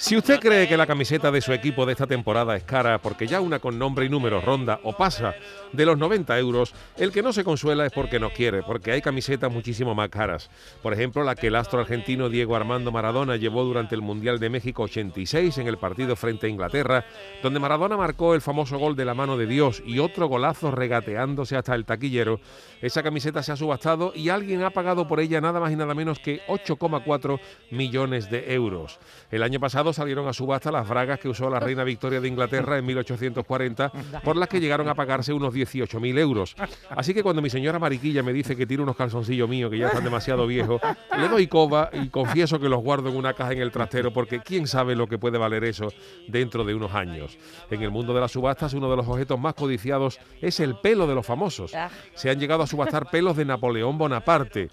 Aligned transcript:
Si 0.00 0.16
usted 0.16 0.40
cree 0.40 0.66
que 0.66 0.78
la 0.78 0.86
camiseta 0.86 1.30
de 1.30 1.42
su 1.42 1.52
equipo 1.52 1.84
de 1.84 1.92
esta 1.92 2.06
temporada 2.06 2.56
es 2.56 2.64
cara 2.64 3.02
porque 3.02 3.26
ya 3.26 3.42
una 3.42 3.58
con 3.58 3.78
nombre 3.78 4.06
y 4.06 4.08
número 4.08 4.40
ronda 4.40 4.80
o 4.82 4.96
pasa 4.96 5.34
de 5.74 5.84
los 5.84 5.98
90 5.98 6.38
euros, 6.38 6.72
el 6.96 7.12
que 7.12 7.22
no 7.22 7.34
se 7.34 7.44
consuela 7.44 7.84
es 7.84 7.92
porque 7.92 8.18
no 8.18 8.30
quiere, 8.30 8.62
porque 8.62 8.92
hay 8.92 9.02
camisetas 9.02 9.52
muchísimo 9.52 9.94
más 9.94 10.08
caras. 10.08 10.48
Por 10.82 10.94
ejemplo, 10.94 11.22
la 11.22 11.34
que 11.34 11.48
el 11.48 11.54
astro 11.54 11.80
argentino 11.80 12.30
Diego 12.30 12.56
Armando 12.56 12.90
Maradona 12.90 13.36
llevó 13.36 13.62
durante 13.62 13.94
el 13.94 14.00
Mundial 14.00 14.38
de 14.38 14.48
México 14.48 14.84
86 14.84 15.58
en 15.58 15.68
el 15.68 15.76
partido 15.76 16.16
frente 16.16 16.46
a 16.46 16.50
Inglaterra, 16.50 17.04
donde 17.42 17.60
Maradona 17.60 17.98
marcó 17.98 18.34
el 18.34 18.40
famoso 18.40 18.78
gol 18.78 18.96
de 18.96 19.04
la 19.04 19.12
mano 19.12 19.36
de 19.36 19.46
Dios 19.46 19.82
y 19.84 19.98
otro 19.98 20.28
golazo 20.28 20.70
regateándose 20.70 21.56
hasta 21.56 21.74
el 21.74 21.84
taquillero. 21.84 22.40
Esa 22.80 23.02
camiseta 23.02 23.42
se 23.42 23.52
ha 23.52 23.56
subastado 23.56 24.12
y 24.14 24.30
alguien 24.30 24.62
ha 24.62 24.70
pagado 24.70 25.06
por 25.06 25.20
ella 25.20 25.42
nada 25.42 25.60
más 25.60 25.70
y 25.72 25.76
nada 25.76 25.94
menos 25.94 26.20
que 26.20 26.40
8,4 26.48 27.38
millones 27.70 28.30
de 28.30 28.54
euros. 28.54 28.98
El 29.30 29.42
año 29.42 29.60
pasado 29.60 29.89
salieron 29.92 30.28
a 30.28 30.32
subasta 30.32 30.70
las 30.70 30.88
bragas 30.88 31.18
que 31.18 31.28
usó 31.28 31.48
la 31.50 31.60
reina 31.60 31.84
Victoria 31.84 32.20
de 32.20 32.28
Inglaterra 32.28 32.78
en 32.78 32.86
1840, 32.86 33.92
por 34.24 34.36
las 34.36 34.48
que 34.48 34.60
llegaron 34.60 34.88
a 34.88 34.94
pagarse 34.94 35.32
unos 35.32 35.54
18.000 35.54 36.18
euros. 36.18 36.56
Así 36.90 37.14
que 37.14 37.22
cuando 37.22 37.42
mi 37.42 37.50
señora 37.50 37.78
Mariquilla 37.78 38.22
me 38.22 38.32
dice 38.32 38.56
que 38.56 38.66
tiene 38.66 38.82
unos 38.82 38.96
calzoncillos 38.96 39.48
míos 39.48 39.70
que 39.70 39.78
ya 39.78 39.88
están 39.88 40.04
demasiado 40.04 40.46
viejos, 40.46 40.80
le 41.18 41.28
doy 41.28 41.46
coba 41.46 41.90
y 41.92 42.08
confieso 42.08 42.58
que 42.58 42.68
los 42.68 42.82
guardo 42.82 43.08
en 43.08 43.16
una 43.16 43.34
caja 43.34 43.52
en 43.52 43.60
el 43.60 43.70
trastero 43.70 44.12
porque 44.12 44.40
quién 44.40 44.66
sabe 44.66 44.94
lo 44.94 45.06
que 45.06 45.18
puede 45.18 45.38
valer 45.38 45.64
eso 45.64 45.92
dentro 46.28 46.64
de 46.64 46.74
unos 46.74 46.94
años. 46.94 47.38
En 47.70 47.82
el 47.82 47.90
mundo 47.90 48.14
de 48.14 48.20
las 48.20 48.32
subastas, 48.32 48.74
uno 48.74 48.90
de 48.90 48.96
los 48.96 49.08
objetos 49.08 49.38
más 49.38 49.54
codiciados 49.54 50.18
es 50.40 50.60
el 50.60 50.76
pelo 50.76 51.06
de 51.06 51.14
los 51.14 51.26
famosos. 51.26 51.72
Se 52.14 52.30
han 52.30 52.38
llegado 52.38 52.62
a 52.62 52.66
subastar 52.66 53.10
pelos 53.10 53.36
de 53.36 53.44
Napoleón 53.44 53.98
Bonaparte 53.98 54.70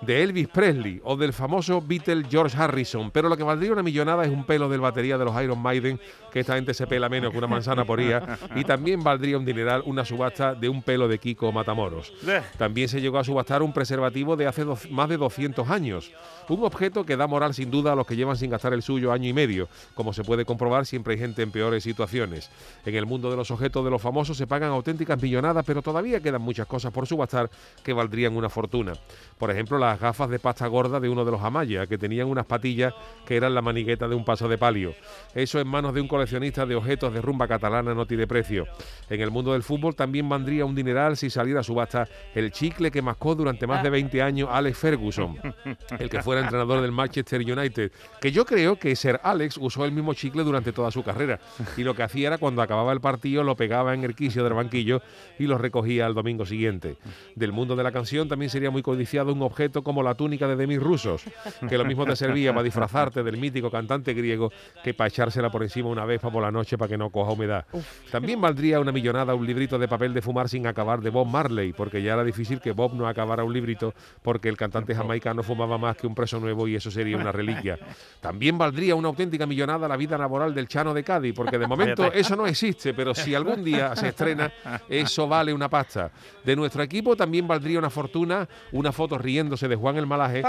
de 0.00 0.22
Elvis 0.22 0.48
Presley 0.48 1.00
o 1.04 1.16
del 1.16 1.32
famoso 1.32 1.80
Beatle 1.80 2.24
George 2.28 2.56
Harrison, 2.56 3.10
pero 3.10 3.28
lo 3.28 3.36
que 3.36 3.42
valdría 3.42 3.72
una 3.72 3.82
millonada 3.82 4.24
es 4.24 4.30
un 4.30 4.44
pelo 4.44 4.68
del 4.68 4.80
batería 4.80 5.16
de 5.16 5.24
los 5.24 5.42
Iron 5.42 5.58
Maiden, 5.60 5.98
que 6.32 6.40
esta 6.40 6.56
gente 6.56 6.74
se 6.74 6.86
pela 6.86 7.08
menos 7.08 7.32
que 7.32 7.38
una 7.38 7.46
manzana 7.46 7.84
por 7.84 8.00
día, 8.00 8.38
y 8.54 8.64
también 8.64 9.02
valdría 9.02 9.38
un 9.38 9.44
dineral 9.44 9.82
una 9.86 10.04
subasta 10.04 10.54
de 10.54 10.68
un 10.68 10.82
pelo 10.82 11.08
de 11.08 11.18
Kiko 11.18 11.52
Matamoros. 11.52 12.12
También 12.58 12.88
se 12.88 13.00
llegó 13.00 13.18
a 13.18 13.24
subastar 13.24 13.62
un 13.62 13.72
preservativo 13.72 14.36
de 14.36 14.46
hace 14.46 14.64
más 14.90 15.08
de 15.08 15.16
200 15.16 15.70
años, 15.70 16.10
un 16.48 16.64
objeto 16.64 17.04
que 17.04 17.16
da 17.16 17.26
moral 17.26 17.54
sin 17.54 17.70
duda 17.70 17.92
a 17.92 17.94
los 17.94 18.06
que 18.06 18.16
llevan 18.16 18.36
sin 18.36 18.50
gastar 18.50 18.72
el 18.74 18.82
suyo 18.82 19.12
año 19.12 19.28
y 19.28 19.32
medio, 19.32 19.68
como 19.94 20.12
se 20.12 20.24
puede 20.24 20.44
comprobar 20.44 20.86
siempre 20.86 21.14
hay 21.14 21.20
gente 21.20 21.42
en 21.42 21.50
peores 21.50 21.84
situaciones. 21.84 22.50
En 22.84 22.94
el 22.94 23.06
mundo 23.06 23.30
de 23.30 23.36
los 23.36 23.50
objetos 23.50 23.84
de 23.84 23.90
los 23.90 24.02
famosos 24.02 24.36
se 24.36 24.46
pagan 24.46 24.70
auténticas 24.70 25.22
millonadas, 25.22 25.64
pero 25.64 25.82
todavía 25.82 26.20
quedan 26.20 26.42
muchas 26.42 26.66
cosas 26.66 26.92
por 26.92 27.06
subastar 27.06 27.50
que 27.82 27.92
valdrían 27.92 28.36
una 28.36 28.48
fortuna. 28.48 28.94
Por 29.38 29.50
ejemplo, 29.50 29.78
las 29.94 30.00
gafas 30.00 30.28
de 30.28 30.40
pasta 30.40 30.66
gorda 30.66 30.98
de 30.98 31.08
uno 31.08 31.24
de 31.24 31.30
los 31.30 31.40
Amaya, 31.40 31.86
que 31.86 31.96
tenían 31.96 32.26
unas 32.26 32.46
patillas 32.46 32.92
que 33.24 33.36
eran 33.36 33.54
la 33.54 33.62
manigueta 33.62 34.08
de 34.08 34.16
un 34.16 34.24
paso 34.24 34.48
de 34.48 34.58
palio. 34.58 34.92
Eso 35.36 35.60
en 35.60 35.68
manos 35.68 35.94
de 35.94 36.00
un 36.00 36.08
coleccionista 36.08 36.66
de 36.66 36.74
objetos 36.74 37.14
de 37.14 37.22
rumba 37.22 37.46
catalana 37.46 37.94
no 37.94 38.04
tiene 38.04 38.26
precio. 38.26 38.66
En 39.08 39.20
el 39.20 39.30
mundo 39.30 39.52
del 39.52 39.62
fútbol 39.62 39.94
también 39.94 40.28
valdría 40.28 40.64
un 40.64 40.74
dineral 40.74 41.16
si 41.16 41.30
saliera 41.30 41.60
a 41.60 41.62
subasta 41.62 42.08
el 42.34 42.50
chicle 42.50 42.90
que 42.90 43.02
mascó 43.02 43.36
durante 43.36 43.68
más 43.68 43.84
de 43.84 43.90
20 43.90 44.20
años 44.20 44.48
Alex 44.50 44.78
Ferguson, 44.78 45.36
el 45.96 46.10
que 46.10 46.22
fuera 46.22 46.40
entrenador 46.40 46.80
del 46.80 46.90
Manchester 46.90 47.40
United, 47.40 47.92
que 48.20 48.32
yo 48.32 48.44
creo 48.44 48.76
que 48.76 48.96
Ser 48.96 49.20
Alex 49.22 49.58
usó 49.58 49.84
el 49.84 49.92
mismo 49.92 50.12
chicle 50.14 50.42
durante 50.42 50.72
toda 50.72 50.90
su 50.90 51.04
carrera 51.04 51.38
y 51.76 51.84
lo 51.84 51.94
que 51.94 52.02
hacía 52.02 52.26
era 52.26 52.38
cuando 52.38 52.62
acababa 52.62 52.92
el 52.92 53.00
partido 53.00 53.44
lo 53.44 53.54
pegaba 53.54 53.94
en 53.94 54.02
el 54.02 54.16
quicio 54.16 54.42
del 54.42 54.54
banquillo 54.54 55.02
y 55.38 55.46
lo 55.46 55.56
recogía 55.56 56.04
al 56.04 56.14
domingo 56.14 56.44
siguiente. 56.46 56.96
Del 57.36 57.52
mundo 57.52 57.76
de 57.76 57.84
la 57.84 57.92
canción 57.92 58.28
también 58.28 58.50
sería 58.50 58.72
muy 58.72 58.82
codiciado 58.82 59.32
un 59.32 59.42
objeto 59.42 59.73
como 59.82 60.02
la 60.02 60.14
túnica 60.14 60.46
de 60.46 60.56
Demis 60.56 60.80
Rusos, 60.80 61.24
que 61.68 61.78
lo 61.78 61.84
mismo 61.84 62.04
te 62.04 62.16
servía 62.16 62.52
para 62.52 62.62
disfrazarte 62.62 63.22
del 63.22 63.36
mítico 63.36 63.70
cantante 63.70 64.14
griego 64.14 64.52
que 64.82 64.94
para 64.94 65.08
echársela 65.08 65.50
por 65.50 65.62
encima 65.62 65.88
una 65.88 66.04
vez 66.04 66.20
por 66.20 66.34
la 66.40 66.50
noche 66.50 66.78
para 66.78 66.88
que 66.88 66.98
no 66.98 67.10
coja 67.10 67.32
humedad. 67.32 67.66
También 68.10 68.40
valdría 68.40 68.80
una 68.80 68.92
millonada 68.92 69.34
un 69.34 69.46
librito 69.46 69.78
de 69.78 69.88
papel 69.88 70.14
de 70.14 70.22
fumar 70.22 70.48
sin 70.48 70.66
acabar 70.66 71.00
de 71.00 71.10
Bob 71.10 71.26
Marley, 71.26 71.72
porque 71.72 72.02
ya 72.02 72.14
era 72.14 72.24
difícil 72.24 72.60
que 72.60 72.72
Bob 72.72 72.94
no 72.94 73.08
acabara 73.08 73.44
un 73.44 73.52
librito 73.52 73.94
porque 74.22 74.48
el 74.48 74.56
cantante 74.56 74.94
jamaicano 74.94 75.42
fumaba 75.42 75.78
más 75.78 75.96
que 75.96 76.06
un 76.06 76.14
preso 76.14 76.38
nuevo 76.40 76.68
y 76.68 76.76
eso 76.76 76.90
sería 76.90 77.16
una 77.16 77.32
reliquia. 77.32 77.78
También 78.20 78.58
valdría 78.58 78.94
una 78.94 79.08
auténtica 79.08 79.46
millonada 79.46 79.88
la 79.88 79.96
vida 79.96 80.18
laboral 80.18 80.54
del 80.54 80.68
Chano 80.68 80.94
de 80.94 81.02
Cádiz, 81.02 81.34
porque 81.34 81.58
de 81.58 81.66
momento 81.66 82.12
eso 82.12 82.36
no 82.36 82.46
existe, 82.46 82.94
pero 82.94 83.14
si 83.14 83.34
algún 83.34 83.64
día 83.64 83.94
se 83.96 84.08
estrena, 84.08 84.52
eso 84.88 85.26
vale 85.26 85.52
una 85.52 85.68
pasta. 85.68 86.10
De 86.44 86.54
nuestro 86.54 86.82
equipo 86.82 87.16
también 87.16 87.46
valdría 87.46 87.78
una 87.78 87.90
fortuna 87.90 88.48
una 88.72 88.92
foto 88.92 89.18
riéndose 89.18 89.63
de 89.68 89.76
Juan 89.76 89.96
el 89.96 90.06
Malaje 90.06 90.42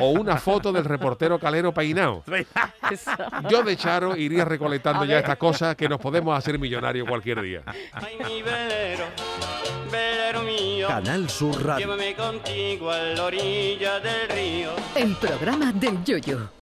o 0.00 0.10
una 0.10 0.36
foto 0.36 0.72
del 0.72 0.84
reportero 0.84 1.38
Calero 1.38 1.72
peinado. 1.72 2.22
Yo 3.48 3.62
de 3.62 3.76
Charo 3.76 4.16
iría 4.16 4.44
recolectando 4.44 5.04
ya 5.04 5.18
estas 5.18 5.36
cosas 5.38 5.74
que 5.76 5.88
nos 5.88 5.98
podemos 6.00 6.36
hacer 6.36 6.58
millonarios 6.58 7.08
cualquier 7.08 7.40
día. 7.42 7.62
Ay, 7.92 8.16
mi 8.18 8.42
velero, 8.42 9.04
velero 9.90 10.42
mío, 10.42 10.88
Canal 10.88 11.28
Sur 11.30 11.64
Radio. 11.64 11.86
llévame 11.86 12.14
contigo 12.14 12.90
a 12.90 12.98
la 12.98 13.24
orilla 13.24 14.00
del 14.00 14.28
río. 14.28 14.70
El 14.94 15.14
programa 15.16 15.72
del 15.72 16.04
Yoyo. 16.04 16.50